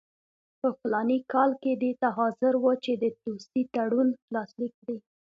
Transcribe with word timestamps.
په 0.59 0.67
فلاني 0.79 1.19
کال 1.33 1.51
کې 1.61 1.73
دې 1.81 1.91
ته 2.01 2.07
حاضر 2.17 2.53
وو 2.61 2.73
چې 2.83 2.91
د 3.03 3.05
دوستۍ 3.23 3.63
تړون 3.73 4.07
لاسلیک 4.33 4.73
کړي. 4.81 4.97